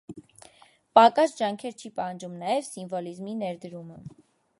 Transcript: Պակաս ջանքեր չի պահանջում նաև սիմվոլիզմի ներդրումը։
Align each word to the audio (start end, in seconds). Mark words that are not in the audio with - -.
Պակաս 0.99 1.35
ջանքեր 1.41 1.75
չի 1.83 1.91
պահանջում 1.99 2.33
նաև 2.45 2.65
սիմվոլիզմի 2.69 3.37
ներդրումը։ 3.43 4.01